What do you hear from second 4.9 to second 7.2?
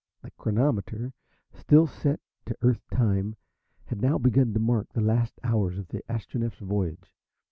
the last hours of the Astronef's voyage.